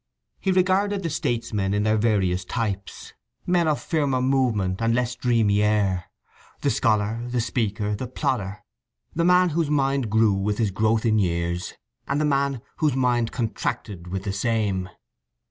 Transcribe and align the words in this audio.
He 0.39 0.51
regarded 0.51 1.03
the 1.03 1.11
statesmen 1.11 1.75
in 1.75 1.83
their 1.83 1.95
various 1.95 2.43
types, 2.43 3.13
men 3.45 3.67
of 3.67 3.79
firmer 3.79 4.19
movement 4.19 4.81
and 4.81 4.95
less 4.95 5.15
dreamy 5.15 5.61
air; 5.61 6.05
the 6.61 6.71
scholar, 6.71 7.21
the 7.29 7.39
speaker, 7.39 7.95
the 7.95 8.07
plodder; 8.07 8.63
the 9.13 9.23
man 9.25 9.49
whose 9.49 9.69
mind 9.69 10.09
grew 10.09 10.33
with 10.33 10.57
his 10.57 10.71
growth 10.71 11.05
in 11.05 11.19
years, 11.19 11.75
and 12.07 12.19
the 12.19 12.25
man 12.25 12.63
whose 12.77 12.95
mind 12.95 13.31
contracted 13.31 14.07
with 14.07 14.23
the 14.23 14.33
same. 14.33 14.89